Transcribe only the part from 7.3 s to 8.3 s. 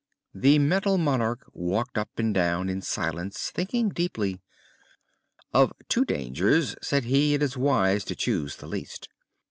"it is wise to